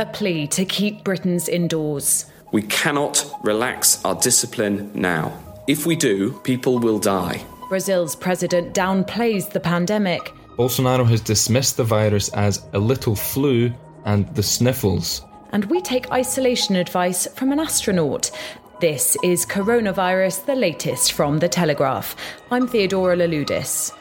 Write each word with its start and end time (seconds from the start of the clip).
A 0.00 0.06
plea 0.06 0.46
to 0.46 0.64
keep 0.64 1.04
Britons 1.04 1.46
indoors. 1.46 2.24
We 2.52 2.62
cannot 2.62 3.22
relax 3.42 4.02
our 4.02 4.14
discipline 4.14 4.90
now. 4.94 5.30
If 5.66 5.84
we 5.84 5.94
do, 5.94 6.40
people 6.42 6.78
will 6.78 6.98
die. 6.98 7.44
Brazil's 7.68 8.16
president 8.16 8.72
downplays 8.72 9.50
the 9.50 9.60
pandemic. 9.60 10.32
Bolsonaro 10.56 11.06
has 11.06 11.20
dismissed 11.20 11.76
the 11.76 11.84
virus 11.84 12.30
as 12.30 12.64
a 12.72 12.78
little 12.78 13.14
flu 13.14 13.70
and 14.06 14.26
the 14.34 14.42
sniffles. 14.42 15.20
And 15.52 15.66
we 15.66 15.82
take 15.82 16.10
isolation 16.10 16.76
advice 16.76 17.26
from 17.34 17.52
an 17.52 17.60
astronaut. 17.60 18.30
This 18.80 19.18
is 19.22 19.44
Coronavirus, 19.44 20.46
the 20.46 20.54
latest 20.54 21.12
from 21.12 21.40
The 21.40 21.48
Telegraph. 21.50 22.16
I'm 22.50 22.66
Theodora 22.66 23.18
Louloudis. 23.18 23.92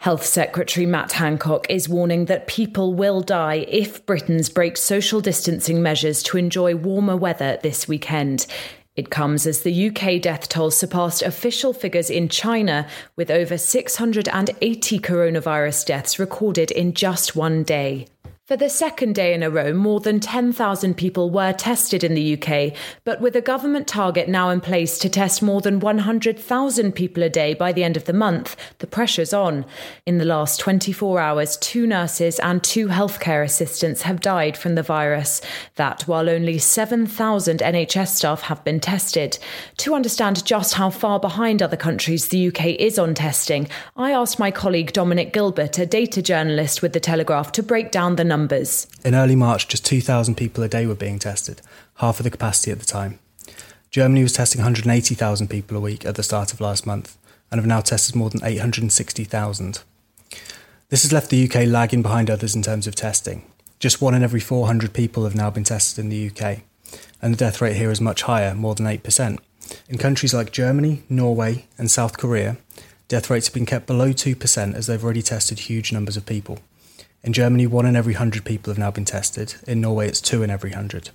Health 0.00 0.24
Secretary 0.24 0.86
Matt 0.86 1.10
Hancock 1.10 1.66
is 1.68 1.88
warning 1.88 2.26
that 2.26 2.46
people 2.46 2.94
will 2.94 3.20
die 3.20 3.66
if 3.66 4.06
Britons 4.06 4.48
break 4.48 4.76
social 4.76 5.20
distancing 5.20 5.82
measures 5.82 6.22
to 6.22 6.38
enjoy 6.38 6.76
warmer 6.76 7.16
weather 7.16 7.58
this 7.64 7.88
weekend. 7.88 8.46
It 8.94 9.10
comes 9.10 9.44
as 9.44 9.62
the 9.62 9.88
UK 9.88 10.22
death 10.22 10.48
toll 10.48 10.70
surpassed 10.70 11.22
official 11.22 11.72
figures 11.72 12.10
in 12.10 12.28
China, 12.28 12.86
with 13.16 13.28
over 13.28 13.58
680 13.58 14.98
coronavirus 15.00 15.86
deaths 15.86 16.20
recorded 16.20 16.70
in 16.70 16.94
just 16.94 17.34
one 17.34 17.64
day. 17.64 18.06
For 18.48 18.56
the 18.56 18.70
second 18.70 19.14
day 19.14 19.34
in 19.34 19.42
a 19.42 19.50
row, 19.50 19.74
more 19.74 20.00
than 20.00 20.20
10,000 20.20 20.94
people 20.94 21.28
were 21.28 21.52
tested 21.52 22.02
in 22.02 22.14
the 22.14 22.32
UK, 22.32 22.72
but 23.04 23.20
with 23.20 23.36
a 23.36 23.42
government 23.42 23.86
target 23.86 24.26
now 24.26 24.48
in 24.48 24.62
place 24.62 24.98
to 25.00 25.10
test 25.10 25.42
more 25.42 25.60
than 25.60 25.80
100,000 25.80 26.92
people 26.92 27.22
a 27.22 27.28
day 27.28 27.52
by 27.52 27.72
the 27.72 27.84
end 27.84 27.94
of 27.98 28.06
the 28.06 28.14
month, 28.14 28.56
the 28.78 28.86
pressure's 28.86 29.34
on. 29.34 29.66
In 30.06 30.16
the 30.16 30.24
last 30.24 30.60
24 30.60 31.20
hours, 31.20 31.58
two 31.58 31.86
nurses 31.86 32.38
and 32.38 32.64
two 32.64 32.88
healthcare 32.88 33.44
assistants 33.44 34.00
have 34.00 34.22
died 34.22 34.56
from 34.56 34.76
the 34.76 34.82
virus. 34.82 35.42
That 35.74 36.04
while 36.08 36.30
only 36.30 36.56
7,000 36.56 37.58
NHS 37.58 38.08
staff 38.08 38.40
have 38.40 38.64
been 38.64 38.80
tested. 38.80 39.38
To 39.76 39.94
understand 39.94 40.42
just 40.46 40.72
how 40.72 40.88
far 40.88 41.20
behind 41.20 41.60
other 41.60 41.76
countries 41.76 42.28
the 42.28 42.48
UK 42.48 42.68
is 42.78 42.98
on 42.98 43.12
testing, 43.12 43.68
I 43.94 44.12
asked 44.12 44.38
my 44.38 44.50
colleague 44.50 44.94
Dominic 44.94 45.34
Gilbert, 45.34 45.78
a 45.78 45.84
data 45.84 46.22
journalist 46.22 46.80
with 46.80 46.94
The 46.94 47.00
Telegraph, 47.00 47.52
to 47.52 47.62
break 47.62 47.90
down 47.90 48.16
the 48.16 48.24
numbers 48.24 48.37
numbers. 48.38 48.86
In 49.04 49.14
early 49.14 49.36
March, 49.36 49.68
just 49.68 49.84
2,000 49.84 50.36
people 50.36 50.62
a 50.62 50.68
day 50.68 50.86
were 50.86 50.94
being 50.94 51.18
tested, 51.18 51.60
half 51.96 52.20
of 52.20 52.24
the 52.24 52.30
capacity 52.30 52.70
at 52.70 52.78
the 52.78 52.86
time. 52.86 53.18
Germany 53.90 54.22
was 54.22 54.32
testing 54.32 54.60
180,000 54.60 55.48
people 55.48 55.76
a 55.76 55.80
week 55.80 56.04
at 56.04 56.14
the 56.14 56.22
start 56.22 56.52
of 56.52 56.60
last 56.60 56.86
month 56.86 57.16
and 57.50 57.58
have 57.58 57.66
now 57.66 57.80
tested 57.80 58.14
more 58.14 58.30
than 58.30 58.44
860,000. 58.44 59.80
This 60.90 61.02
has 61.02 61.12
left 61.12 61.30
the 61.30 61.44
UK 61.48 61.66
lagging 61.66 62.02
behind 62.02 62.30
others 62.30 62.54
in 62.54 62.62
terms 62.62 62.86
of 62.86 62.94
testing. 62.94 63.42
Just 63.78 64.00
one 64.00 64.14
in 64.14 64.22
every 64.22 64.40
400 64.40 64.92
people 64.92 65.24
have 65.24 65.34
now 65.34 65.50
been 65.50 65.64
tested 65.64 66.02
in 66.02 66.10
the 66.10 66.28
UK, 66.28 66.60
and 67.20 67.32
the 67.32 67.38
death 67.38 67.60
rate 67.60 67.76
here 67.76 67.90
is 67.90 68.00
much 68.00 68.22
higher, 68.22 68.54
more 68.54 68.74
than 68.74 68.86
8%. 68.86 69.38
In 69.88 69.98
countries 69.98 70.34
like 70.34 70.52
Germany, 70.52 71.02
Norway, 71.08 71.66
and 71.76 71.90
South 71.90 72.18
Korea, 72.18 72.56
death 73.08 73.30
rates 73.30 73.48
have 73.48 73.54
been 73.54 73.66
kept 73.66 73.86
below 73.86 74.12
2% 74.12 74.74
as 74.74 74.86
they've 74.86 75.04
already 75.04 75.22
tested 75.22 75.60
huge 75.60 75.92
numbers 75.92 76.16
of 76.16 76.26
people. 76.26 76.58
In 77.22 77.32
Germany, 77.32 77.66
one 77.66 77.86
in 77.86 77.96
every 77.96 78.14
100 78.14 78.44
people 78.44 78.70
have 78.70 78.78
now 78.78 78.90
been 78.90 79.04
tested. 79.04 79.56
In 79.66 79.80
Norway, 79.80 80.08
it's 80.08 80.20
two 80.20 80.42
in 80.42 80.50
every 80.50 80.70
100. 80.70 81.10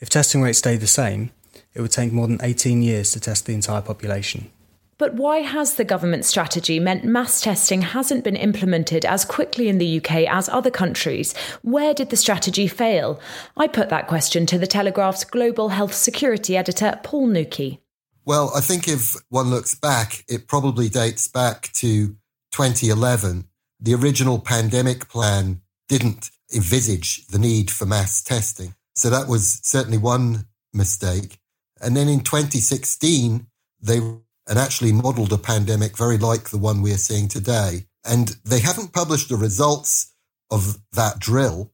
If 0.00 0.10
testing 0.10 0.42
rates 0.42 0.58
stay 0.58 0.76
the 0.76 0.86
same, 0.86 1.30
it 1.74 1.80
would 1.80 1.92
take 1.92 2.12
more 2.12 2.26
than 2.26 2.40
18 2.42 2.82
years 2.82 3.12
to 3.12 3.20
test 3.20 3.46
the 3.46 3.54
entire 3.54 3.82
population. 3.82 4.50
But 4.98 5.14
why 5.14 5.38
has 5.38 5.74
the 5.74 5.84
government 5.84 6.24
strategy 6.24 6.80
meant 6.80 7.04
mass 7.04 7.42
testing 7.42 7.82
hasn't 7.82 8.24
been 8.24 8.36
implemented 8.36 9.04
as 9.04 9.26
quickly 9.26 9.68
in 9.68 9.76
the 9.76 9.98
UK 9.98 10.26
as 10.26 10.48
other 10.48 10.70
countries? 10.70 11.36
Where 11.60 11.92
did 11.92 12.08
the 12.08 12.16
strategy 12.16 12.66
fail? 12.66 13.20
I 13.58 13.66
put 13.68 13.90
that 13.90 14.08
question 14.08 14.46
to 14.46 14.58
the 14.58 14.66
Telegraph's 14.66 15.24
global 15.24 15.68
health 15.68 15.92
security 15.92 16.56
editor, 16.56 16.98
Paul 17.02 17.28
Nuki. 17.28 17.78
Well, 18.24 18.50
I 18.56 18.60
think 18.60 18.88
if 18.88 19.14
one 19.28 19.50
looks 19.50 19.74
back, 19.74 20.24
it 20.28 20.48
probably 20.48 20.88
dates 20.88 21.28
back 21.28 21.70
to 21.74 22.16
2011 22.52 23.46
the 23.86 23.94
original 23.94 24.40
pandemic 24.40 25.08
plan 25.08 25.60
didn't 25.88 26.30
envisage 26.52 27.24
the 27.28 27.38
need 27.38 27.70
for 27.70 27.86
mass 27.86 28.20
testing. 28.20 28.74
So 28.96 29.08
that 29.10 29.28
was 29.28 29.60
certainly 29.62 29.96
one 29.96 30.46
mistake. 30.74 31.38
And 31.80 31.96
then 31.96 32.08
in 32.08 32.20
2016, 32.20 33.46
they 33.80 34.00
actually 34.48 34.92
modeled 34.92 35.32
a 35.32 35.38
pandemic 35.38 35.96
very 35.96 36.18
like 36.18 36.50
the 36.50 36.58
one 36.58 36.82
we're 36.82 36.96
seeing 36.96 37.28
today. 37.28 37.86
And 38.04 38.36
they 38.44 38.58
haven't 38.58 38.92
published 38.92 39.28
the 39.28 39.36
results 39.36 40.12
of 40.50 40.78
that 40.92 41.20
drill, 41.20 41.70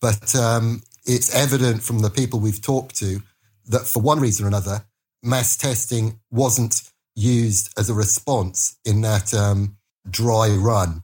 but 0.00 0.34
um, 0.34 0.82
it's 1.06 1.32
evident 1.32 1.84
from 1.84 2.00
the 2.00 2.10
people 2.10 2.40
we've 2.40 2.62
talked 2.62 2.96
to 2.96 3.22
that 3.66 3.86
for 3.86 4.02
one 4.02 4.18
reason 4.18 4.44
or 4.44 4.48
another, 4.48 4.84
mass 5.22 5.56
testing 5.56 6.18
wasn't 6.32 6.82
used 7.14 7.72
as 7.78 7.88
a 7.88 7.94
response 7.94 8.76
in 8.84 9.02
that 9.02 9.32
um, 9.32 9.76
dry 10.10 10.48
run. 10.48 11.03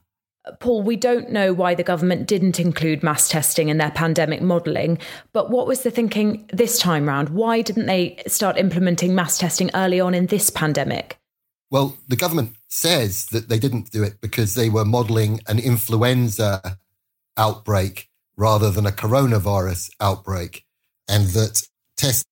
Paul, 0.59 0.81
we 0.81 0.95
don't 0.95 1.29
know 1.29 1.53
why 1.53 1.75
the 1.75 1.83
government 1.83 2.27
didn't 2.27 2.59
include 2.59 3.03
mass 3.03 3.29
testing 3.29 3.69
in 3.69 3.77
their 3.77 3.91
pandemic 3.91 4.41
modelling, 4.41 4.97
but 5.33 5.51
what 5.51 5.67
was 5.67 5.83
the 5.83 5.91
thinking 5.91 6.49
this 6.51 6.79
time 6.79 7.07
round? 7.07 7.29
Why 7.29 7.61
didn't 7.61 7.85
they 7.85 8.21
start 8.27 8.57
implementing 8.57 9.13
mass 9.13 9.37
testing 9.37 9.69
early 9.75 9.99
on 9.99 10.15
in 10.15 10.27
this 10.27 10.49
pandemic? 10.49 11.19
Well, 11.69 11.95
the 12.07 12.15
government 12.15 12.55
says 12.69 13.27
that 13.27 13.49
they 13.49 13.59
didn't 13.59 13.91
do 13.91 14.03
it 14.03 14.19
because 14.19 14.55
they 14.55 14.69
were 14.69 14.83
modelling 14.83 15.41
an 15.47 15.59
influenza 15.59 16.77
outbreak 17.37 18.09
rather 18.35 18.71
than 18.71 18.87
a 18.87 18.91
coronavirus 18.91 19.91
outbreak, 19.99 20.65
and 21.07 21.27
that 21.27 21.67
tests 21.97 22.25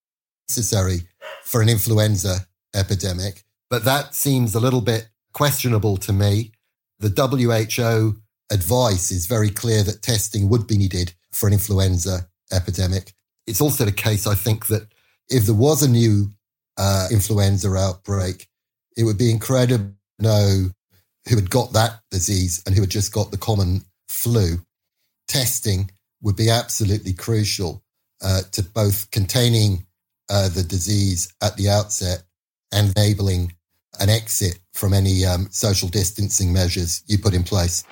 necessary 0.49 1.01
for 1.43 1.61
an 1.61 1.69
influenza 1.69 2.47
epidemic. 2.73 3.43
But 3.69 3.85
that 3.85 4.15
seems 4.15 4.55
a 4.55 4.59
little 4.59 4.81
bit 4.81 5.09
questionable 5.31 5.97
to 5.97 6.11
me 6.11 6.51
the 6.99 7.09
WHO 7.09 8.19
advice 8.51 9.11
is 9.11 9.25
very 9.25 9.49
clear 9.49 9.83
that 9.83 10.01
testing 10.01 10.49
would 10.49 10.67
be 10.67 10.77
needed 10.77 11.13
for 11.31 11.47
an 11.47 11.53
influenza 11.53 12.27
epidemic. 12.51 13.13
It's 13.47 13.61
also 13.61 13.85
the 13.85 13.91
case, 13.91 14.27
I 14.27 14.35
think, 14.35 14.67
that 14.67 14.87
if 15.29 15.45
there 15.45 15.55
was 15.55 15.83
a 15.83 15.89
new 15.89 16.29
uh, 16.77 17.07
influenza 17.11 17.73
outbreak, 17.75 18.47
it 18.97 19.03
would 19.03 19.17
be 19.17 19.31
incredible 19.31 19.93
to 20.19 20.23
know 20.23 20.69
who 21.27 21.35
had 21.35 21.49
got 21.49 21.73
that 21.73 22.01
disease 22.11 22.61
and 22.65 22.75
who 22.75 22.81
had 22.81 22.89
just 22.89 23.13
got 23.13 23.31
the 23.31 23.37
common 23.37 23.83
flu. 24.07 24.57
Testing 25.27 25.91
would 26.21 26.35
be 26.35 26.49
absolutely 26.49 27.13
crucial 27.13 27.83
uh, 28.21 28.41
to 28.51 28.63
both 28.63 29.09
containing 29.11 29.85
uh, 30.29 30.49
the 30.49 30.63
disease 30.63 31.31
at 31.41 31.55
the 31.55 31.69
outset 31.69 32.23
and 32.71 32.91
enabling 32.95 33.53
an 33.99 34.09
exit 34.09 34.59
from 34.73 34.93
any 34.93 35.25
um, 35.25 35.47
social 35.51 35.89
distancing 35.89 36.53
measures 36.53 37.03
you 37.07 37.17
put 37.17 37.33
in 37.33 37.43
place. 37.43 37.83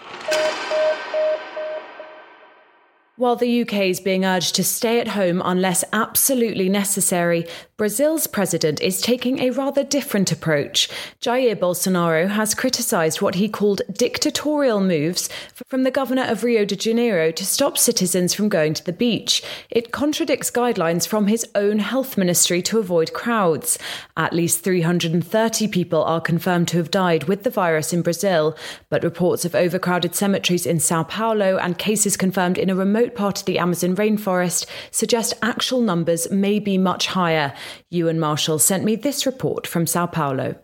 While 3.18 3.36
the 3.36 3.63
UK 3.63 3.74
is 3.89 4.00
being 4.00 4.25
urged 4.25 4.54
to 4.56 4.63
stay 4.63 5.00
at 5.00 5.07
home 5.07 5.42
unless 5.44 5.83
absolutely 5.92 6.69
necessary, 6.69 7.48
Brazil's 7.78 8.26
president 8.26 8.82
is 8.82 9.02
taking 9.02 9.38
a 9.38 9.52
rather 9.52 9.84
different 9.84 10.32
approach. 10.32 10.90
Jair 11.22 11.56
Bolsonaro 11.56 12.28
has 12.28 12.56
criticised 12.56 13.22
what 13.22 13.36
he 13.36 13.48
called 13.48 13.84
dictatorial 13.94 14.82
moves 14.82 15.30
from 15.68 15.84
the 15.84 15.92
governor 15.92 16.24
of 16.24 16.44
Rio 16.44 16.66
de 16.66 16.76
Janeiro 16.76 17.30
to 17.30 17.46
stop 17.46 17.78
citizens 17.78 18.34
from 18.34 18.50
going 18.50 18.74
to 18.74 18.84
the 18.84 18.92
beach. 18.92 19.44
It 19.70 19.92
contradicts 19.92 20.50
guidelines 20.50 21.08
from 21.08 21.28
his 21.28 21.46
own 21.54 21.78
health 21.78 22.18
ministry 22.18 22.64
to 22.64 22.80
avoid 22.80 23.14
crowds. 23.14 23.78
At 24.18 24.34
least 24.34 24.64
330 24.64 25.68
people 25.68 26.04
are 26.04 26.20
confirmed 26.20 26.70
to 26.70 26.78
have 26.78 26.90
died 26.90 27.26
with 27.26 27.44
the 27.44 27.52
virus 27.52 27.94
in 27.94 28.02
Brazil, 28.02 28.58
but 28.90 29.04
reports 29.04 29.46
of 29.46 29.54
overcrowded 29.54 30.16
cemeteries 30.16 30.66
in 30.66 30.80
Sao 30.80 31.04
Paulo 31.04 31.58
and 31.58 31.78
cases 31.78 32.18
confirmed 32.18 32.58
in 32.58 32.72
a 32.72 32.76
remote 32.76 33.14
part 33.14 33.42
of 33.42 33.46
the 33.46 33.60
Amazon 33.60 33.96
rainforest 33.96 34.66
suggest 34.90 35.36
actual 35.44 35.82
numbers 35.82 36.32
may 36.32 36.58
be 36.58 36.80
much 36.80 37.06
higher. 37.06 37.54
Ewan 37.90 38.19
Marshall 38.19 38.60
sent 38.60 38.84
me 38.84 38.96
this 38.96 39.25
report 39.25 39.68
from 39.68 39.88
Sao 39.88 40.06
Paulo. 40.06 40.56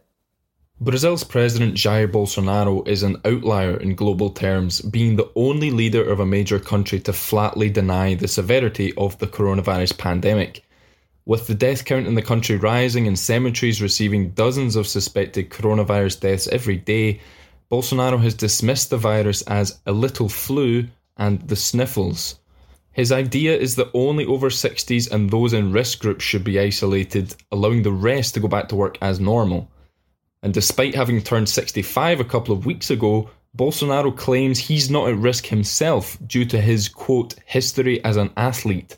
Brazil's 0.82 1.24
President 1.24 1.76
Jair 1.76 2.12
Bolsonaro 2.12 2.86
is 2.88 3.04
an 3.04 3.18
outlier 3.24 3.78
in 3.78 3.96
global 3.96 4.30
terms, 4.30 4.82
being 4.82 5.16
the 5.16 5.32
only 5.36 5.72
leader 5.72 6.04
of 6.04 6.20
a 6.20 6.26
major 6.26 6.60
country 6.60 7.00
to 7.02 7.14
flatly 7.14 7.70
deny 7.70 8.16
the 8.16 8.28
severity 8.28 8.94
of 8.98 9.18
the 9.20 9.28
coronavirus 9.28 9.98
pandemic. 9.98 10.64
With 11.26 11.48
the 11.48 11.56
death 11.56 11.86
count 11.86 12.06
in 12.06 12.16
the 12.16 12.22
country 12.22 12.58
rising 12.58 13.08
and 13.08 13.18
cemeteries 13.18 13.82
receiving 13.82 14.32
dozens 14.32 14.76
of 14.76 14.88
suspected 14.88 15.50
coronavirus 15.50 16.20
deaths 16.20 16.48
every 16.48 16.76
day, 16.76 17.22
Bolsonaro 17.72 18.22
has 18.22 18.34
dismissed 18.34 18.90
the 18.90 18.98
virus 18.98 19.42
as 19.44 19.80
a 19.86 19.94
little 19.94 20.28
flu 20.28 20.86
and 21.16 21.40
the 21.48 21.56
sniffles. 21.56 22.40
His 22.94 23.12
idea 23.12 23.58
is 23.58 23.76
that 23.76 23.90
only 23.94 24.26
over 24.26 24.50
60s 24.50 25.12
and 25.12 25.30
those 25.30 25.52
in 25.52 25.72
risk 25.72 26.00
groups 26.00 26.24
should 26.24 26.44
be 26.44 26.60
isolated, 26.60 27.36
allowing 27.52 27.82
the 27.82 27.92
rest 27.92 28.36
to 28.36 28.40
go 28.40 28.48
back 28.48 28.70
to 28.70 28.76
work 28.76 29.00
as 29.02 29.20
normal. 29.20 29.70
And 30.44 30.54
despite 30.54 30.94
having 30.94 31.22
turned 31.22 31.50
65 31.50 32.20
a 32.20 32.24
couple 32.24 32.54
of 32.54 32.68
weeks 32.68 32.92
ago, 32.92 33.32
Bolsonaro 33.58 34.16
claims 34.16 34.60
he's 34.60 34.92
not 34.92 35.10
at 35.10 35.18
risk 35.18 35.48
himself 35.48 36.18
due 36.28 36.46
to 36.46 36.62
his 36.62 36.88
quote 36.88 37.36
history 37.46 38.04
as 38.04 38.16
an 38.16 38.32
athlete. 38.38 38.98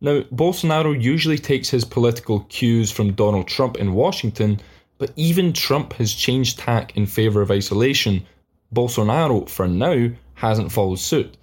Now, 0.00 0.22
Bolsonaro 0.34 1.00
usually 1.00 1.38
takes 1.38 1.70
his 1.70 1.84
political 1.84 2.40
cues 2.48 2.90
from 2.90 3.12
Donald 3.12 3.48
Trump 3.48 3.76
in 3.76 3.94
Washington, 3.94 4.60
but 4.98 5.12
even 5.16 5.52
Trump 5.52 5.94
has 5.94 6.12
changed 6.12 6.58
tack 6.58 6.96
in 6.96 7.06
favour 7.06 7.40
of 7.40 7.50
isolation. 7.50 8.26
Bolsonaro, 8.74 9.48
for 9.48 9.68
now, 9.68 10.10
hasn't 10.34 10.72
followed 10.72 10.98
suit. 10.98 11.36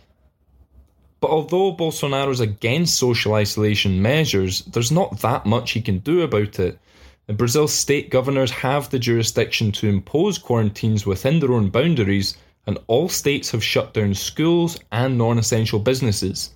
But 1.22 1.32
although 1.32 1.76
Bolsonaro's 1.76 2.40
against 2.40 2.98
social 2.98 3.34
isolation 3.34 4.02
measures, 4.02 4.62
there's 4.62 4.92
not 4.92 5.20
that 5.20 5.46
much 5.46 5.72
he 5.72 5.82
can 5.82 6.00
do 6.00 6.22
about 6.22 6.60
it. 6.60 6.80
Brazil's 7.28 7.74
state 7.74 8.10
governors 8.10 8.52
have 8.52 8.90
the 8.90 9.00
jurisdiction 9.00 9.72
to 9.74 9.88
impose 9.88 10.38
quarantines 10.38 11.06
within 11.06 11.40
their 11.40 11.54
own 11.54 11.70
boundaries, 11.70 12.36
and 12.66 12.80
all 12.88 13.10
states 13.10 13.52
have 13.52 13.64
shut 13.64 13.94
down 13.94 14.14
schools 14.14 14.80
and 14.92 15.18
non 15.18 15.38
essential 15.38 15.80
businesses. 15.80 16.52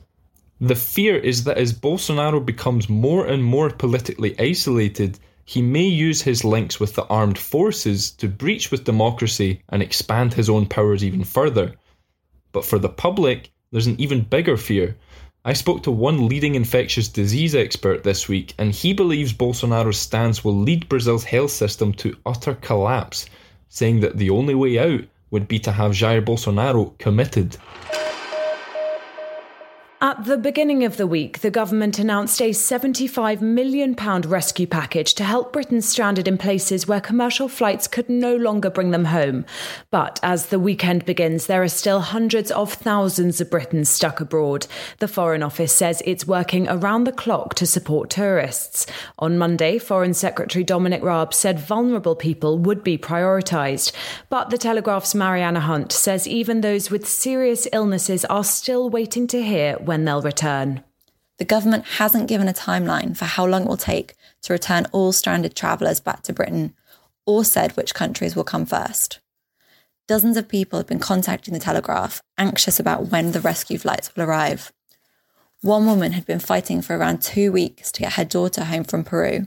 The 0.62 0.76
fear 0.76 1.18
is 1.18 1.44
that 1.44 1.58
as 1.58 1.74
Bolsonaro 1.74 2.44
becomes 2.44 2.88
more 2.88 3.28
and 3.28 3.44
more 3.44 3.70
politically 3.70 4.34
isolated, 4.40 5.20
he 5.46 5.62
may 5.62 5.86
use 5.86 6.22
his 6.22 6.46
links 6.46 6.80
with 6.80 6.96
the 6.96 7.06
armed 7.08 7.38
forces 7.38 8.12
to 8.12 8.30
breach 8.30 8.72
with 8.72 8.86
democracy 8.86 9.62
and 9.70 9.84
expand 9.84 10.34
his 10.34 10.50
own 10.50 10.66
powers 10.66 11.04
even 11.04 11.24
further. 11.24 11.76
But 12.52 12.66
for 12.66 12.80
the 12.80 12.90
public, 12.90 13.52
there's 13.74 13.88
an 13.88 14.00
even 14.00 14.22
bigger 14.22 14.56
fear. 14.56 14.96
I 15.44 15.54
spoke 15.54 15.82
to 15.84 15.92
one 15.92 16.28
leading 16.28 16.54
infectious 16.54 17.10
disease 17.10 17.56
expert 17.56 18.04
this 18.04 18.30
week, 18.30 18.54
and 18.60 18.72
he 18.72 18.94
believes 18.94 19.34
Bolsonaro's 19.34 19.98
stance 19.98 20.46
will 20.46 20.56
lead 20.56 20.88
Brazil's 20.88 21.24
health 21.24 21.50
system 21.50 21.92
to 21.96 22.16
utter 22.24 22.54
collapse, 22.54 23.26
saying 23.70 24.02
that 24.02 24.18
the 24.18 24.30
only 24.30 24.54
way 24.54 24.78
out 24.78 25.02
would 25.32 25.48
be 25.48 25.58
to 25.58 25.72
have 25.72 25.94
Jair 25.94 26.24
Bolsonaro 26.24 26.96
committed. 27.00 27.58
At 30.04 30.26
the 30.26 30.38
beginning 30.38 30.84
of 30.84 30.98
the 30.98 31.08
week, 31.08 31.40
the 31.40 31.50
government 31.50 31.98
announced 31.98 32.42
a 32.42 32.50
£75 32.50 33.40
million 33.40 33.96
rescue 33.96 34.68
package 34.68 35.14
to 35.14 35.24
help 35.24 35.54
Britons 35.54 35.88
stranded 35.88 36.28
in 36.28 36.38
places 36.38 36.86
where 36.86 37.00
commercial 37.00 37.48
flights 37.48 37.88
could 37.88 38.10
no 38.10 38.36
longer 38.36 38.70
bring 38.70 38.92
them 38.92 39.06
home. 39.06 39.46
But 39.92 40.20
as 40.22 40.48
the 40.48 40.60
weekend 40.60 41.06
begins, 41.06 41.48
there 41.48 41.64
are 41.64 41.70
still 41.70 42.02
hundreds 42.02 42.52
of 42.52 42.74
thousands 42.74 43.40
of 43.40 43.50
Britons 43.50 43.88
stuck 43.88 44.20
abroad. 44.20 44.68
The 45.00 45.08
Foreign 45.08 45.42
Office 45.42 45.72
says 45.72 46.04
it's 46.06 46.28
working 46.28 46.68
around 46.68 47.06
the 47.06 47.14
clock 47.14 47.54
to 47.54 47.66
support 47.66 48.10
tourists. 48.10 48.86
On 49.20 49.38
Monday, 49.38 49.80
Foreign 49.80 50.14
Secretary 50.14 50.66
Dominic 50.66 51.02
Raab 51.02 51.34
said 51.34 51.60
vulnerable 51.60 52.18
people 52.18 52.58
would 52.58 52.84
be 52.84 52.98
prioritised. 52.98 53.94
But 54.28 54.50
The 54.50 54.58
Telegraph's 54.58 55.16
Mariana 55.16 55.62
Hunt 55.62 55.94
says 55.94 56.28
even 56.28 56.60
those 56.60 56.92
with 56.92 57.08
serious 57.08 57.70
illnesses 57.72 58.26
are 58.26 58.44
still 58.44 58.90
waiting 58.90 59.28
to 59.28 59.42
hear 59.42 59.78
when 59.94 60.06
they'll 60.06 60.24
return. 60.24 60.84
The 61.38 61.46
government 61.46 61.86
hasn't 62.00 62.28
given 62.28 62.48
a 62.48 62.54
timeline 62.54 63.16
for 63.16 63.26
how 63.26 63.46
long 63.46 63.64
it 63.64 63.68
will 63.68 63.78
take 63.78 64.16
to 64.42 64.52
return 64.52 64.88
all 64.92 65.12
stranded 65.14 65.56
travellers 65.56 66.00
back 66.00 66.24
to 66.24 66.34
Britain 66.34 66.74
or 67.28 67.46
said 67.46 67.74
which 67.74 67.94
countries 67.94 68.36
will 68.36 68.44
come 68.44 68.66
first. 68.66 69.20
Dozens 70.08 70.36
of 70.36 70.50
people 70.50 70.80
have 70.80 70.88
been 70.88 70.98
contacting 70.98 71.54
the 71.54 71.60
Telegraph, 71.60 72.24
anxious 72.40 72.80
about 72.80 73.12
when 73.12 73.34
the 73.34 73.40
rescue 73.40 73.78
flights 73.78 74.16
will 74.16 74.24
arrive. 74.24 74.74
One 75.62 75.86
woman 75.86 76.14
had 76.14 76.26
been 76.26 76.40
fighting 76.40 76.82
for 76.82 76.98
around 76.98 77.22
two 77.22 77.52
weeks 77.52 77.92
to 77.92 78.02
get 78.02 78.14
her 78.14 78.26
daughter 78.26 78.64
home 78.64 78.86
from 78.86 79.04
Peru. 79.04 79.46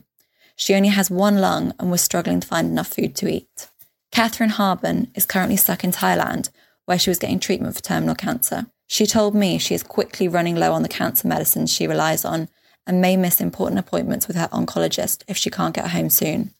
She 0.54 0.76
only 0.76 0.90
has 0.90 1.10
one 1.10 1.38
lung 1.38 1.75
and 1.81 1.90
was 1.90 2.02
struggling 2.02 2.38
to 2.38 2.46
find 2.46 2.70
enough 2.70 2.94
food 2.94 3.16
to 3.16 3.28
eat. 3.28 3.69
Catherine 4.12 4.50
Harbin 4.50 5.10
is 5.16 5.26
currently 5.26 5.56
stuck 5.56 5.82
in 5.82 5.90
Thailand, 5.90 6.50
where 6.84 7.00
she 7.00 7.10
was 7.10 7.19
getting 7.19 7.40
treatment 7.40 7.75
for 7.75 7.82
terminal 7.82 8.14
cancer. 8.14 8.66
She 8.86 9.06
told 9.06 9.34
me 9.34 9.58
she 9.58 9.74
is 9.74 9.82
quickly 9.82 10.28
running 10.28 10.56
low 10.56 10.72
on 10.72 10.82
the 10.82 10.88
cancer 10.88 11.26
medicines 11.26 11.72
she 11.72 11.86
relies 11.86 12.24
on 12.24 12.48
and 12.86 13.00
may 13.00 13.16
miss 13.16 13.40
important 13.40 13.80
appointments 13.80 14.28
with 14.28 14.36
her 14.36 14.48
oncologist 14.52 15.22
if 15.26 15.36
she 15.36 15.50
can't 15.50 15.74
get 15.74 15.90
home 15.90 16.08
soon. 16.08 16.52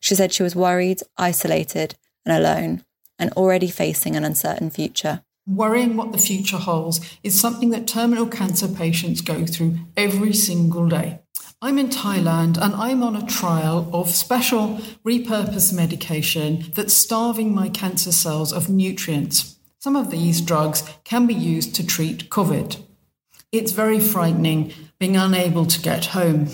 She 0.00 0.14
said 0.14 0.32
she 0.32 0.42
was 0.42 0.54
worried, 0.54 1.00
isolated, 1.16 1.94
and 2.26 2.36
alone, 2.36 2.84
and 3.18 3.32
already 3.32 3.68
facing 3.68 4.16
an 4.16 4.24
uncertain 4.24 4.70
future. 4.70 5.22
Worrying 5.46 5.96
what 5.96 6.12
the 6.12 6.18
future 6.18 6.58
holds 6.58 7.00
is 7.22 7.38
something 7.38 7.70
that 7.70 7.86
terminal 7.86 8.26
cancer 8.26 8.68
patients 8.68 9.20
go 9.20 9.46
through 9.46 9.78
every 9.96 10.32
single 10.32 10.88
day. 10.88 11.20
I'm 11.60 11.78
in 11.78 11.88
Thailand 11.88 12.58
and 12.58 12.74
I'm 12.74 13.02
on 13.02 13.16
a 13.16 13.26
trial 13.26 13.88
of 13.92 14.10
special 14.10 14.80
repurposed 15.04 15.72
medication 15.72 16.64
that's 16.74 16.92
starving 16.92 17.54
my 17.54 17.70
cancer 17.70 18.12
cells 18.12 18.52
of 18.52 18.68
nutrients. 18.68 19.56
Some 19.84 19.96
of 19.96 20.10
these 20.10 20.40
drugs 20.40 20.82
can 21.04 21.26
be 21.26 21.34
used 21.34 21.74
to 21.74 21.86
treat 21.86 22.30
COVID. 22.30 22.82
It's 23.52 23.72
very 23.72 24.00
frightening 24.00 24.72
being 24.98 25.14
unable 25.14 25.66
to 25.66 25.78
get 25.82 26.06
home. 26.06 26.46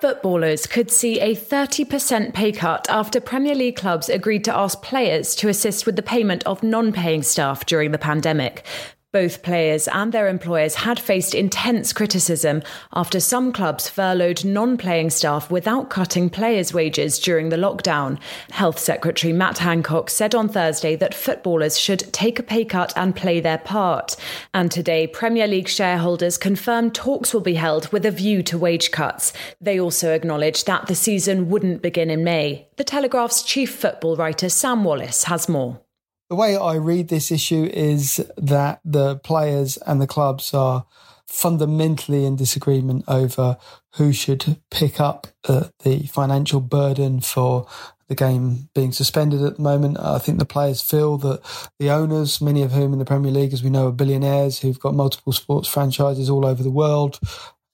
Footballers 0.00 0.68
could 0.68 0.88
see 0.88 1.18
a 1.18 1.34
30% 1.34 2.32
pay 2.32 2.52
cut 2.52 2.88
after 2.88 3.20
Premier 3.20 3.56
League 3.56 3.74
clubs 3.74 4.08
agreed 4.08 4.44
to 4.44 4.56
ask 4.56 4.82
players 4.82 5.34
to 5.34 5.48
assist 5.48 5.84
with 5.84 5.96
the 5.96 6.02
payment 6.02 6.44
of 6.46 6.62
non 6.62 6.92
paying 6.92 7.24
staff 7.24 7.66
during 7.66 7.90
the 7.90 7.98
pandemic. 7.98 8.64
Both 9.12 9.42
players 9.42 9.88
and 9.88 10.12
their 10.12 10.28
employers 10.28 10.76
had 10.76 11.00
faced 11.00 11.34
intense 11.34 11.92
criticism 11.92 12.62
after 12.92 13.18
some 13.18 13.52
clubs 13.52 13.88
furloughed 13.88 14.44
non 14.44 14.76
playing 14.76 15.10
staff 15.10 15.50
without 15.50 15.90
cutting 15.90 16.30
players' 16.30 16.72
wages 16.72 17.18
during 17.18 17.48
the 17.48 17.56
lockdown. 17.56 18.20
Health 18.52 18.78
Secretary 18.78 19.32
Matt 19.32 19.58
Hancock 19.58 20.10
said 20.10 20.32
on 20.32 20.48
Thursday 20.48 20.94
that 20.94 21.12
footballers 21.12 21.76
should 21.76 22.12
take 22.12 22.38
a 22.38 22.44
pay 22.44 22.64
cut 22.64 22.92
and 22.94 23.16
play 23.16 23.40
their 23.40 23.58
part. 23.58 24.14
And 24.54 24.70
today, 24.70 25.08
Premier 25.08 25.48
League 25.48 25.68
shareholders 25.68 26.38
confirmed 26.38 26.94
talks 26.94 27.34
will 27.34 27.40
be 27.40 27.54
held 27.54 27.90
with 27.90 28.06
a 28.06 28.12
view 28.12 28.44
to 28.44 28.58
wage 28.58 28.92
cuts. 28.92 29.32
They 29.60 29.80
also 29.80 30.12
acknowledged 30.12 30.66
that 30.66 30.86
the 30.86 30.94
season 30.94 31.48
wouldn't 31.48 31.82
begin 31.82 32.10
in 32.10 32.22
May. 32.22 32.68
The 32.76 32.84
Telegraph's 32.84 33.42
chief 33.42 33.74
football 33.74 34.14
writer 34.14 34.48
Sam 34.48 34.84
Wallace 34.84 35.24
has 35.24 35.48
more. 35.48 35.80
The 36.30 36.36
way 36.36 36.56
I 36.56 36.74
read 36.74 37.08
this 37.08 37.32
issue 37.32 37.68
is 37.72 38.24
that 38.36 38.80
the 38.84 39.16
players 39.16 39.78
and 39.78 40.00
the 40.00 40.06
clubs 40.06 40.54
are 40.54 40.86
fundamentally 41.26 42.24
in 42.24 42.36
disagreement 42.36 43.04
over 43.08 43.58
who 43.96 44.12
should 44.12 44.60
pick 44.70 45.00
up 45.00 45.26
uh, 45.48 45.70
the 45.82 46.06
financial 46.06 46.60
burden 46.60 47.20
for 47.20 47.66
the 48.06 48.14
game 48.14 48.68
being 48.76 48.92
suspended 48.92 49.42
at 49.42 49.56
the 49.56 49.62
moment. 49.62 49.98
I 49.98 50.18
think 50.18 50.38
the 50.38 50.44
players 50.44 50.80
feel 50.80 51.18
that 51.18 51.40
the 51.80 51.90
owners, 51.90 52.40
many 52.40 52.62
of 52.62 52.70
whom 52.70 52.92
in 52.92 53.00
the 53.00 53.04
Premier 53.04 53.32
League, 53.32 53.52
as 53.52 53.64
we 53.64 53.70
know, 53.70 53.88
are 53.88 53.92
billionaires 53.92 54.60
who've 54.60 54.78
got 54.78 54.94
multiple 54.94 55.32
sports 55.32 55.66
franchises 55.66 56.30
all 56.30 56.46
over 56.46 56.62
the 56.62 56.70
world, 56.70 57.18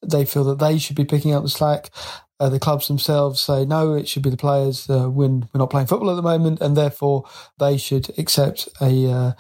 they 0.03 0.25
feel 0.25 0.45
that 0.45 0.61
they 0.61 0.79
should 0.79 0.97
be 0.97 1.05
picking 1.05 1.35
up 1.35 1.43
the 1.43 1.51
slack. 1.51 1.91
Uh, 2.39 2.51
the 2.51 2.61
clubs 2.61 2.89
themselves 2.89 3.41
say 3.41 3.65
no, 3.65 3.95
it 3.95 4.07
should 4.07 4.23
be 4.23 4.31
the 4.31 4.37
players 4.37 4.91
uh, 4.91 5.09
when 5.09 5.49
we're 5.53 5.59
not 5.59 5.71
playing 5.71 5.87
football 5.87 6.11
at 6.11 6.17
the 6.17 6.23
moment, 6.23 6.61
and 6.61 6.77
therefore 6.77 7.25
they 7.59 7.79
should 7.79 8.11
accept 8.19 8.69
a 8.81 9.11
uh, 9.11 9.33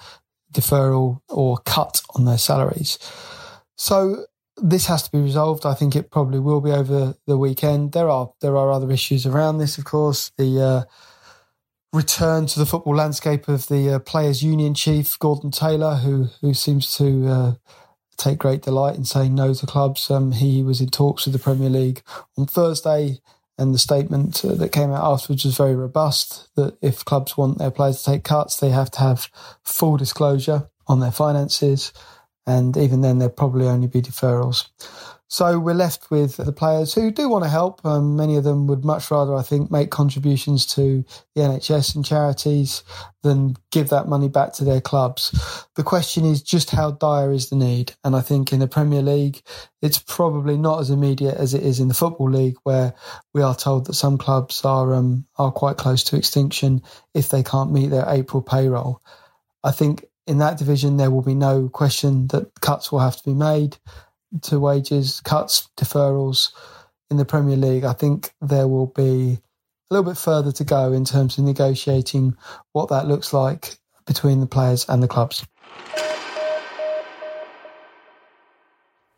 deferral 0.52 1.20
or 1.28 1.58
cut 1.58 2.00
on 2.14 2.24
their 2.24 2.38
salaries. 2.38 2.98
So 3.76 4.24
this 4.56 4.86
has 4.86 5.02
to 5.02 5.12
be 5.12 5.20
resolved. 5.20 5.66
I 5.66 5.74
think 5.74 5.94
it 5.94 6.10
probably 6.10 6.38
will 6.38 6.60
be 6.60 6.70
over 6.70 7.14
the 7.26 7.36
weekend. 7.36 7.92
There 7.92 8.08
are 8.08 8.32
there 8.40 8.56
are 8.56 8.70
other 8.70 8.90
issues 8.90 9.26
around 9.26 9.58
this, 9.58 9.76
of 9.78 9.84
course. 9.84 10.32
The 10.38 10.62
uh, 10.62 10.84
return 11.92 12.46
to 12.46 12.58
the 12.58 12.66
football 12.66 12.96
landscape 12.96 13.48
of 13.48 13.68
the 13.68 13.94
uh, 13.94 13.98
players' 13.98 14.42
union 14.42 14.74
chief 14.74 15.18
Gordon 15.18 15.50
Taylor, 15.50 15.96
who 15.96 16.28
who 16.40 16.54
seems 16.54 16.96
to 16.96 17.28
uh, 17.28 17.54
take 18.16 18.38
great 18.38 18.62
delight 18.62 18.96
in 18.96 19.04
saying 19.04 19.34
no 19.34 19.54
to 19.54 19.66
clubs. 19.66 20.10
Um, 20.10 20.32
he 20.32 20.62
was 20.62 20.80
in 20.80 20.88
talks 20.88 21.24
with 21.24 21.32
the 21.32 21.38
Premier 21.38 21.70
League 21.70 22.02
on 22.36 22.46
Thursday, 22.46 23.20
and 23.58 23.74
the 23.74 23.78
statement 23.78 24.44
uh, 24.44 24.54
that 24.54 24.72
came 24.72 24.92
out 24.92 25.04
afterwards 25.04 25.44
was 25.44 25.56
very 25.56 25.74
robust. 25.74 26.48
That 26.56 26.76
if 26.82 27.04
clubs 27.04 27.36
want 27.36 27.58
their 27.58 27.70
players 27.70 28.02
to 28.02 28.12
take 28.12 28.24
cuts, 28.24 28.56
they 28.56 28.70
have 28.70 28.90
to 28.92 29.00
have 29.00 29.28
full 29.62 29.96
disclosure 29.96 30.68
on 30.86 31.00
their 31.00 31.12
finances 31.12 31.92
and 32.46 32.76
even 32.76 33.00
then 33.00 33.18
there'll 33.18 33.34
probably 33.34 33.66
only 33.66 33.88
be 33.88 34.00
deferrals. 34.00 34.68
So 35.28 35.58
we're 35.58 35.74
left 35.74 36.10
with 36.10 36.36
the 36.36 36.52
players 36.52 36.94
who 36.94 37.10
do 37.10 37.28
want 37.28 37.42
to 37.42 37.50
help. 37.50 37.84
Um, 37.84 38.14
many 38.16 38.36
of 38.36 38.44
them 38.44 38.68
would 38.68 38.84
much 38.84 39.10
rather, 39.10 39.34
I 39.34 39.42
think, 39.42 39.72
make 39.72 39.90
contributions 39.90 40.64
to 40.74 41.04
the 41.34 41.42
NHS 41.42 41.96
and 41.96 42.04
charities 42.04 42.84
than 43.22 43.56
give 43.72 43.88
that 43.88 44.06
money 44.06 44.28
back 44.28 44.52
to 44.54 44.64
their 44.64 44.80
clubs. 44.80 45.66
The 45.74 45.82
question 45.82 46.24
is 46.24 46.42
just 46.42 46.70
how 46.70 46.92
dire 46.92 47.32
is 47.32 47.50
the 47.50 47.56
need? 47.56 47.92
And 48.04 48.14
I 48.14 48.20
think 48.20 48.52
in 48.52 48.60
the 48.60 48.68
Premier 48.68 49.02
League, 49.02 49.42
it's 49.82 49.98
probably 49.98 50.56
not 50.56 50.80
as 50.80 50.90
immediate 50.90 51.36
as 51.36 51.54
it 51.54 51.64
is 51.64 51.80
in 51.80 51.88
the 51.88 51.94
Football 51.94 52.30
League, 52.30 52.56
where 52.62 52.94
we 53.34 53.42
are 53.42 53.54
told 53.56 53.86
that 53.86 53.94
some 53.94 54.18
clubs 54.18 54.64
are 54.64 54.94
um, 54.94 55.26
are 55.38 55.50
quite 55.50 55.76
close 55.76 56.04
to 56.04 56.16
extinction 56.16 56.82
if 57.14 57.30
they 57.30 57.42
can't 57.42 57.72
meet 57.72 57.90
their 57.90 58.08
April 58.08 58.42
payroll. 58.42 59.02
I 59.64 59.72
think 59.72 60.04
in 60.28 60.38
that 60.38 60.58
division, 60.58 60.96
there 60.96 61.10
will 61.10 61.22
be 61.22 61.34
no 61.34 61.68
question 61.68 62.28
that 62.28 62.60
cuts 62.60 62.90
will 62.90 63.00
have 63.00 63.16
to 63.16 63.24
be 63.24 63.34
made 63.34 63.76
to 64.42 64.60
wages, 64.60 65.20
cuts, 65.20 65.68
deferrals. 65.76 66.52
In 67.10 67.18
the 67.18 67.24
Premier 67.24 67.56
League, 67.56 67.84
I 67.84 67.92
think 67.92 68.32
there 68.40 68.66
will 68.66 68.88
be 68.88 69.38
a 69.90 69.94
little 69.94 70.10
bit 70.10 70.18
further 70.18 70.50
to 70.50 70.64
go 70.64 70.92
in 70.92 71.04
terms 71.04 71.38
of 71.38 71.44
negotiating 71.44 72.36
what 72.72 72.88
that 72.88 73.06
looks 73.06 73.32
like 73.32 73.76
between 74.06 74.40
the 74.40 74.46
players 74.46 74.84
and 74.88 75.02
the 75.02 75.08
clubs. 75.08 75.46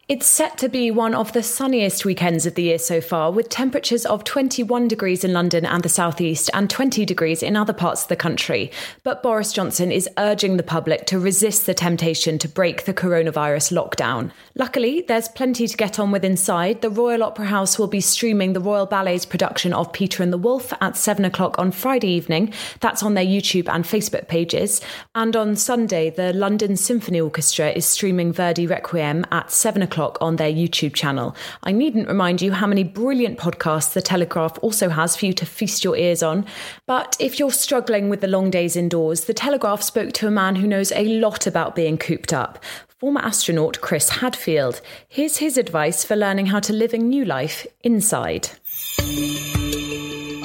It's 0.08 0.26
set 0.26 0.56
to 0.56 0.70
be 0.70 0.90
one 0.90 1.14
of 1.14 1.34
the 1.34 1.42
sunniest 1.42 2.06
weekends 2.06 2.46
of 2.46 2.54
the 2.54 2.62
year 2.62 2.78
so 2.78 2.98
far, 2.98 3.30
with 3.30 3.50
temperatures 3.50 4.06
of 4.06 4.24
21 4.24 4.88
degrees 4.88 5.22
in 5.22 5.34
London 5.34 5.66
and 5.66 5.82
the 5.82 5.90
southeast 5.90 6.48
and 6.54 6.70
20 6.70 7.04
degrees 7.04 7.42
in 7.42 7.56
other 7.56 7.74
parts 7.74 8.04
of 8.04 8.08
the 8.08 8.16
country. 8.16 8.70
But 9.02 9.22
Boris 9.22 9.52
Johnson 9.52 9.92
is 9.92 10.08
urging 10.16 10.56
the 10.56 10.62
public 10.62 11.04
to 11.08 11.18
resist 11.18 11.66
the 11.66 11.74
temptation 11.74 12.38
to 12.38 12.48
break 12.48 12.86
the 12.86 12.94
coronavirus 12.94 13.70
lockdown. 13.76 14.30
Luckily, 14.54 15.04
there's 15.06 15.28
plenty 15.28 15.66
to 15.66 15.76
get 15.76 15.98
on 15.98 16.10
with 16.10 16.24
inside. 16.24 16.80
The 16.80 16.88
Royal 16.88 17.22
Opera 17.22 17.44
House 17.44 17.78
will 17.78 17.86
be 17.86 18.00
streaming 18.00 18.54
the 18.54 18.60
Royal 18.60 18.86
Ballet's 18.86 19.26
production 19.26 19.74
of 19.74 19.92
Peter 19.92 20.22
and 20.22 20.32
the 20.32 20.38
Wolf 20.38 20.72
at 20.80 20.96
7 20.96 21.22
o'clock 21.26 21.58
on 21.58 21.70
Friday 21.70 22.08
evening. 22.08 22.54
That's 22.80 23.02
on 23.02 23.12
their 23.12 23.26
YouTube 23.26 23.68
and 23.68 23.84
Facebook 23.84 24.26
pages. 24.26 24.80
And 25.14 25.36
on 25.36 25.54
Sunday, 25.54 26.08
the 26.08 26.32
London 26.32 26.78
Symphony 26.78 27.20
Orchestra 27.20 27.68
is 27.72 27.84
streaming 27.84 28.32
Verdi 28.32 28.66
Requiem 28.66 29.26
at 29.30 29.50
7 29.50 29.82
o'clock 29.82 29.97
o'clock 29.98 30.18
on 30.20 30.36
their 30.36 30.52
YouTube 30.52 30.94
channel. 30.94 31.34
I 31.64 31.72
needn't 31.72 32.06
remind 32.06 32.40
you 32.40 32.52
how 32.52 32.68
many 32.68 32.84
brilliant 32.84 33.36
podcasts 33.36 33.94
The 33.94 34.02
Telegraph 34.02 34.56
also 34.62 34.88
has 34.88 35.16
for 35.16 35.26
you 35.26 35.32
to 35.32 35.44
feast 35.44 35.82
your 35.82 35.96
ears 35.96 36.22
on. 36.22 36.46
But 36.86 37.16
if 37.18 37.38
you're 37.38 37.50
struggling 37.50 38.08
with 38.08 38.20
the 38.20 38.28
long 38.28 38.50
days 38.50 38.76
indoors, 38.76 39.24
The 39.24 39.34
Telegraph 39.34 39.82
spoke 39.82 40.12
to 40.12 40.28
a 40.28 40.30
man 40.30 40.54
who 40.54 40.68
knows 40.68 40.92
a 40.92 41.04
lot 41.04 41.48
about 41.48 41.74
being 41.74 41.98
cooped 41.98 42.32
up. 42.32 42.62
Former 43.00 43.20
astronaut 43.20 43.80
Chris 43.80 44.08
Hadfield. 44.08 44.80
Here's 45.08 45.38
his 45.38 45.56
advice 45.56 46.04
for 46.04 46.14
learning 46.14 46.46
how 46.46 46.60
to 46.60 46.72
live 46.72 46.94
a 46.94 46.98
new 46.98 47.24
life 47.24 47.66
inside. 47.82 48.50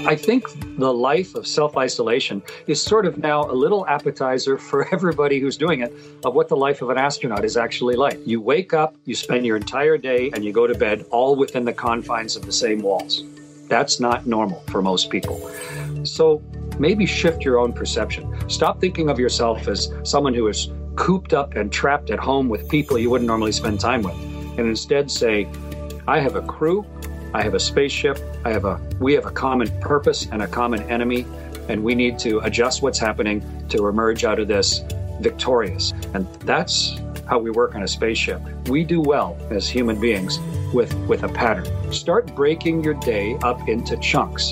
I 0.05 0.17
think 0.17 0.47
the 0.77 0.93
life 0.93 1.33
of 1.33 1.47
self 1.47 1.77
isolation 1.77 2.41
is 2.67 2.81
sort 2.81 3.05
of 3.05 3.17
now 3.17 3.49
a 3.49 3.53
little 3.53 3.87
appetizer 3.87 4.57
for 4.57 4.87
everybody 4.93 5.39
who's 5.39 5.55
doing 5.55 5.79
it 5.79 5.93
of 6.25 6.33
what 6.35 6.49
the 6.49 6.57
life 6.57 6.81
of 6.81 6.89
an 6.89 6.97
astronaut 6.97 7.45
is 7.45 7.55
actually 7.55 7.95
like. 7.95 8.19
You 8.25 8.41
wake 8.41 8.73
up, 8.73 8.95
you 9.05 9.15
spend 9.15 9.45
your 9.45 9.55
entire 9.55 9.97
day, 9.97 10.29
and 10.33 10.43
you 10.43 10.51
go 10.51 10.67
to 10.67 10.77
bed 10.77 11.05
all 11.09 11.37
within 11.37 11.63
the 11.63 11.71
confines 11.71 12.35
of 12.35 12.45
the 12.45 12.51
same 12.51 12.81
walls. 12.81 13.23
That's 13.69 14.01
not 14.01 14.27
normal 14.27 14.59
for 14.67 14.81
most 14.81 15.09
people. 15.09 15.49
So 16.03 16.41
maybe 16.77 17.05
shift 17.05 17.45
your 17.45 17.57
own 17.57 17.71
perception. 17.71 18.49
Stop 18.49 18.81
thinking 18.81 19.09
of 19.09 19.19
yourself 19.19 19.69
as 19.69 19.89
someone 20.03 20.33
who 20.33 20.47
is 20.47 20.69
cooped 20.95 21.33
up 21.33 21.55
and 21.55 21.71
trapped 21.71 22.09
at 22.09 22.19
home 22.19 22.49
with 22.49 22.67
people 22.67 22.97
you 22.97 23.09
wouldn't 23.09 23.27
normally 23.27 23.53
spend 23.53 23.79
time 23.79 24.01
with, 24.01 24.15
and 24.57 24.67
instead 24.67 25.09
say, 25.09 25.47
I 26.07 26.19
have 26.19 26.35
a 26.35 26.41
crew 26.41 26.85
I 27.33 27.41
have 27.41 27.55
a 27.55 27.59
spaceship. 27.59 28.19
I 28.45 28.51
have 28.51 28.65
a 28.65 28.79
we 28.99 29.13
have 29.13 29.25
a 29.25 29.31
common 29.31 29.69
purpose 29.79 30.27
and 30.31 30.41
a 30.41 30.47
common 30.47 30.83
enemy, 30.83 31.25
and 31.67 31.83
we 31.83 31.95
need 31.95 32.19
to 32.19 32.39
adjust 32.39 32.81
what's 32.81 32.99
happening 32.99 33.43
to 33.69 33.87
emerge 33.87 34.23
out 34.23 34.39
of 34.39 34.47
this 34.47 34.83
victorious. 35.19 35.93
And 36.13 36.31
that's 36.41 36.99
how 37.27 37.39
we 37.39 37.49
work 37.49 37.75
on 37.75 37.83
a 37.83 37.87
spaceship. 37.87 38.41
We 38.67 38.83
do 38.83 39.01
well 39.01 39.37
as 39.49 39.67
human 39.67 39.99
beings 39.99 40.39
with 40.73 40.93
with 41.07 41.23
a 41.23 41.29
pattern. 41.29 41.91
Start 41.91 42.35
breaking 42.35 42.83
your 42.83 42.95
day 42.95 43.37
up 43.43 43.67
into 43.67 43.97
chunks. 43.97 44.51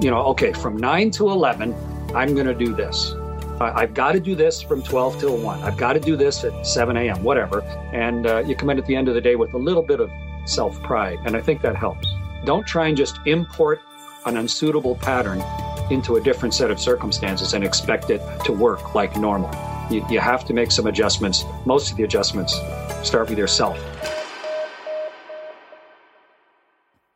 You 0.00 0.10
know, 0.10 0.22
okay, 0.26 0.52
from 0.52 0.76
9 0.76 1.10
to 1.12 1.28
11, 1.28 1.74
I'm 2.14 2.32
going 2.34 2.46
to 2.46 2.54
do 2.54 2.72
this. 2.72 3.14
I've 3.60 3.92
got 3.92 4.12
to 4.12 4.20
do 4.20 4.36
this 4.36 4.62
from 4.62 4.82
12 4.82 5.18
till 5.18 5.36
1. 5.36 5.62
I've 5.64 5.76
got 5.76 5.94
to 5.94 6.00
do 6.00 6.16
this 6.16 6.44
at 6.44 6.64
7 6.64 6.96
a.m., 6.96 7.24
whatever. 7.24 7.62
And 7.92 8.24
uh, 8.26 8.38
you 8.46 8.54
come 8.54 8.70
in 8.70 8.78
at 8.78 8.86
the 8.86 8.94
end 8.94 9.08
of 9.08 9.14
the 9.14 9.20
day 9.20 9.34
with 9.34 9.52
a 9.54 9.58
little 9.58 9.82
bit 9.82 9.98
of 9.98 10.08
self 10.48 10.82
pride. 10.82 11.18
And 11.24 11.36
I 11.36 11.40
think 11.40 11.62
that 11.62 11.76
helps. 11.76 12.06
Don't 12.44 12.66
try 12.66 12.88
and 12.88 12.96
just 12.96 13.18
import 13.26 13.80
an 14.26 14.36
unsuitable 14.36 14.96
pattern 14.96 15.42
into 15.90 16.16
a 16.16 16.20
different 16.20 16.54
set 16.54 16.70
of 16.70 16.78
circumstances 16.78 17.54
and 17.54 17.64
expect 17.64 18.10
it 18.10 18.20
to 18.44 18.52
work 18.52 18.94
like 18.94 19.16
normal. 19.16 19.50
You, 19.90 20.04
you 20.10 20.20
have 20.20 20.44
to 20.46 20.52
make 20.52 20.70
some 20.70 20.86
adjustments. 20.86 21.44
Most 21.64 21.90
of 21.90 21.96
the 21.96 22.04
adjustments 22.04 22.54
start 23.02 23.30
with 23.30 23.38
yourself. 23.38 23.78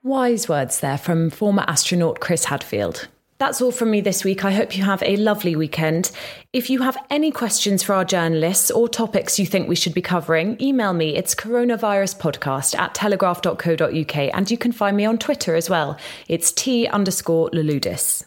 Wise 0.02 0.48
words 0.48 0.80
there 0.80 0.98
from 0.98 1.30
former 1.30 1.64
astronaut 1.68 2.20
Chris 2.20 2.46
Hadfield. 2.46 3.08
That's 3.42 3.60
all 3.60 3.72
from 3.72 3.90
me 3.90 4.00
this 4.00 4.22
week. 4.22 4.44
I 4.44 4.52
hope 4.52 4.76
you 4.76 4.84
have 4.84 5.02
a 5.02 5.16
lovely 5.16 5.56
weekend. 5.56 6.12
If 6.52 6.70
you 6.70 6.82
have 6.82 6.96
any 7.10 7.32
questions 7.32 7.82
for 7.82 7.92
our 7.92 8.04
journalists 8.04 8.70
or 8.70 8.88
topics 8.88 9.36
you 9.36 9.46
think 9.46 9.68
we 9.68 9.74
should 9.74 9.94
be 9.94 10.00
covering, 10.00 10.56
email 10.62 10.92
me. 10.92 11.16
It's 11.16 11.34
coronaviruspodcast 11.34 12.78
at 12.78 12.94
telegraph.co.uk 12.94 14.16
and 14.16 14.48
you 14.48 14.56
can 14.56 14.70
find 14.70 14.96
me 14.96 15.04
on 15.04 15.18
Twitter 15.18 15.56
as 15.56 15.68
well. 15.68 15.98
It's 16.28 16.52
T 16.52 16.86
underscore 16.86 17.50
Louloudis. 17.50 18.24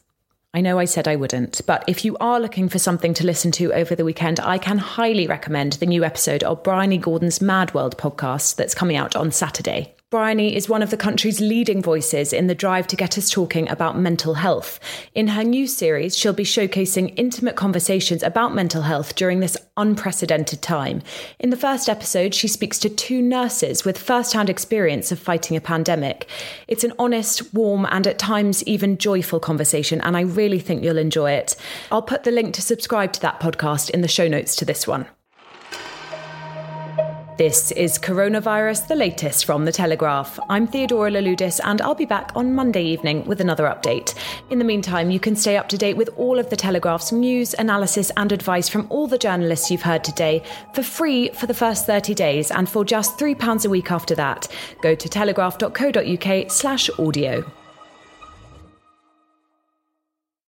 I 0.53 0.59
know 0.59 0.79
I 0.79 0.83
said 0.83 1.07
I 1.07 1.15
wouldn't, 1.15 1.61
but 1.65 1.85
if 1.87 2.03
you 2.03 2.17
are 2.17 2.41
looking 2.41 2.67
for 2.67 2.77
something 2.77 3.13
to 3.13 3.25
listen 3.25 3.53
to 3.53 3.71
over 3.71 3.95
the 3.95 4.03
weekend, 4.03 4.41
I 4.41 4.57
can 4.57 4.79
highly 4.79 5.27
recommend 5.27 5.73
the 5.73 5.85
new 5.85 6.03
episode 6.03 6.43
of 6.43 6.61
Bryony 6.61 6.97
Gordon's 6.97 7.39
Mad 7.39 7.73
World 7.73 7.97
podcast 7.97 8.57
that's 8.57 8.75
coming 8.75 8.97
out 8.97 9.15
on 9.15 9.31
Saturday. 9.31 9.94
Bryony 10.11 10.55
is 10.55 10.69
one 10.69 10.83
of 10.83 10.91
the 10.91 10.97
country's 10.97 11.41
leading 11.41 11.81
voices 11.81 12.31
in 12.31 12.45
the 12.45 12.53
drive 12.53 12.85
to 12.87 12.95
get 12.95 13.17
us 13.17 13.27
talking 13.27 13.67
about 13.69 13.97
mental 13.97 14.35
health. 14.35 14.79
In 15.15 15.29
her 15.29 15.43
new 15.43 15.65
series, 15.65 16.15
she'll 16.15 16.31
be 16.31 16.43
showcasing 16.43 17.11
intimate 17.17 17.55
conversations 17.55 18.21
about 18.21 18.53
mental 18.53 18.83
health 18.83 19.15
during 19.15 19.39
this 19.39 19.57
unprecedented 19.77 20.61
time. 20.61 21.01
In 21.39 21.49
the 21.49 21.57
first 21.57 21.89
episode, 21.89 22.35
she 22.35 22.47
speaks 22.47 22.77
to 22.79 22.89
two 22.89 23.19
nurses 23.19 23.83
with 23.83 23.97
first 23.97 24.33
hand 24.33 24.47
experience 24.47 25.11
of 25.11 25.17
fighting 25.17 25.57
a 25.57 25.61
pandemic. 25.61 26.29
It's 26.67 26.83
an 26.83 26.93
honest, 26.99 27.51
warm, 27.55 27.87
and 27.89 28.05
at 28.05 28.19
times 28.19 28.63
even 28.65 28.99
joyful 28.99 29.39
conversation, 29.39 30.01
and 30.01 30.15
I 30.15 30.21
really 30.21 30.59
think 30.59 30.83
you'll 30.83 30.99
enjoy 30.99 31.31
it. 31.31 31.55
I'll 31.91 32.03
put 32.03 32.25
the 32.25 32.31
link 32.31 32.53
to 32.53 32.61
subscribe 32.61 33.11
to 33.13 33.21
that 33.21 33.39
podcast 33.39 33.89
in 33.89 34.01
the 34.01 34.07
show 34.07 34.27
notes 34.27 34.55
to 34.57 34.65
this 34.65 34.85
one. 34.87 35.07
This 37.37 37.73
is 37.73 37.99
Coronavirus, 37.99 38.87
the 38.87 38.95
latest 38.95 39.43
from 39.43 39.65
The 39.65 39.71
Telegraph. 39.73 40.39
I'm 40.47 40.67
Theodora 40.67 41.11
Louloudis, 41.11 41.59
and 41.65 41.81
I'll 41.81 41.93
be 41.93 42.05
back 42.05 42.31
on 42.33 42.55
Monday 42.55 42.85
evening 42.85 43.25
with 43.25 43.41
another 43.41 43.65
update. 43.65 44.15
In 44.51 44.57
the 44.57 44.63
meantime, 44.63 45.11
you 45.11 45.19
can 45.19 45.35
stay 45.35 45.57
up 45.57 45.67
to 45.69 45.77
date 45.77 45.97
with 45.97 46.07
all 46.15 46.39
of 46.39 46.49
The 46.49 46.55
Telegraph's 46.55 47.11
news, 47.11 47.53
analysis, 47.55 48.09
and 48.15 48.31
advice 48.31 48.69
from 48.69 48.87
all 48.89 49.05
the 49.05 49.17
journalists 49.17 49.69
you've 49.69 49.81
heard 49.81 50.05
today 50.05 50.43
for 50.73 50.81
free 50.81 51.27
for 51.31 51.45
the 51.45 51.53
first 51.53 51.85
30 51.85 52.13
days 52.13 52.51
and 52.51 52.69
for 52.69 52.85
just 52.85 53.19
£3 53.19 53.65
a 53.65 53.69
week 53.69 53.91
after 53.91 54.15
that. 54.15 54.47
Go 54.81 54.95
to 54.95 55.09
telegraph.co.uk 55.09 56.51
slash 56.51 56.89
audio. 56.97 57.43